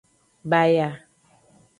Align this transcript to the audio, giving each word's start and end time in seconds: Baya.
Baya. 0.49 0.89